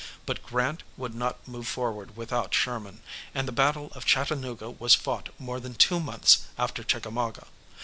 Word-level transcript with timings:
But 0.25 0.41
Grant 0.41 0.81
would 0.97 1.13
not 1.13 1.47
move 1.47 1.67
forward 1.67 2.17
without 2.17 2.55
Sherman, 2.55 3.03
and 3.35 3.47
the 3.47 3.51
battle 3.51 3.89
of 3.93 4.03
Chattanooga 4.03 4.71
was 4.71 4.95
fought 4.95 5.29
more 5.37 5.59
than 5.59 5.75
two 5.75 5.99
months 5.99 6.47
after 6.57 6.83
Chickamauga. 6.83 7.45